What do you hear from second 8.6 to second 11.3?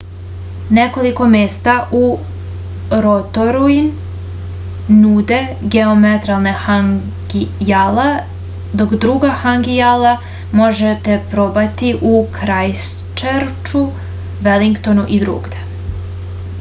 dok druga hangi jela možete